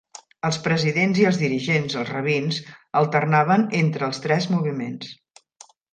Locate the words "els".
0.47-0.55, 1.31-1.37, 2.03-2.09, 4.09-4.23